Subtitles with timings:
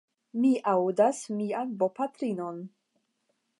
[0.43, 2.61] Mi aŭdas mian bopatrinon.